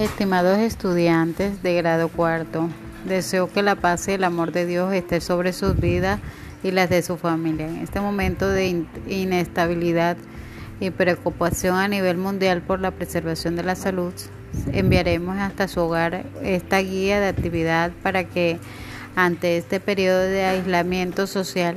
[0.00, 2.70] Estimados estudiantes de grado cuarto,
[3.04, 6.20] deseo que la paz y el amor de Dios esté sobre sus vidas
[6.62, 7.68] y las de su familia.
[7.68, 10.16] En este momento de inestabilidad
[10.80, 14.14] y preocupación a nivel mundial por la preservación de la salud,
[14.72, 18.58] enviaremos hasta su hogar esta guía de actividad para que
[19.16, 21.76] ante este periodo de aislamiento social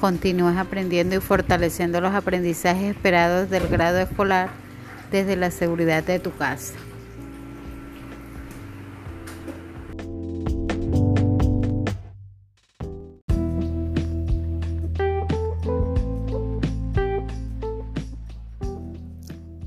[0.00, 4.50] continúes aprendiendo y fortaleciendo los aprendizajes esperados del grado escolar
[5.12, 6.74] desde la seguridad de tu casa.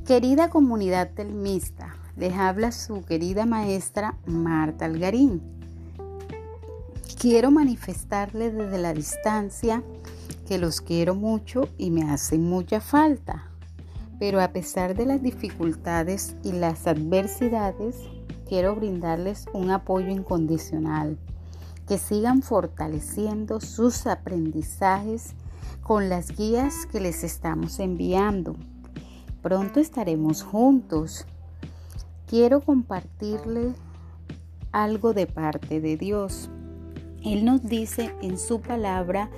[0.05, 5.41] Querida comunidad telmista, les habla su querida maestra Marta Algarín.
[7.20, 9.81] Quiero manifestarles desde la distancia
[10.48, 13.50] que los quiero mucho y me hacen mucha falta.
[14.20, 17.95] Pero a pesar de las dificultades y las adversidades,
[18.47, 21.17] quiero brindarles un apoyo incondicional.
[21.88, 25.34] Que sigan fortaleciendo sus aprendizajes
[25.81, 28.56] con las guías que les estamos enviando
[29.45, 31.27] Pronto estaremos juntos.
[32.25, 33.73] Quiero compartirle
[34.71, 36.49] algo de parte de Dios.
[37.23, 39.29] Él nos dice en su palabra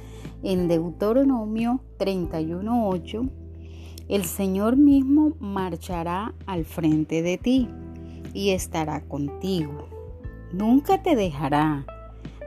[0.44, 3.30] en Deuteronomio 31.8,
[4.08, 7.68] el Señor mismo marchará al frente de ti
[8.34, 9.90] y estará contigo.
[10.54, 11.86] Nunca te dejará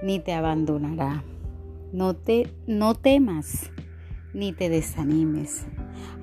[0.03, 1.25] ni te abandonará.
[1.93, 3.71] No, te, no temas
[4.33, 5.67] ni te desanimes.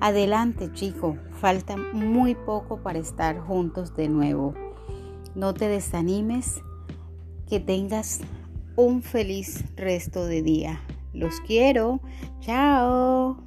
[0.00, 4.54] Adelante, chico, falta muy poco para estar juntos de nuevo.
[5.34, 6.62] No te desanimes,
[7.48, 8.20] que tengas
[8.76, 10.80] un feliz resto de día.
[11.12, 12.00] Los quiero.
[12.40, 13.42] Chao.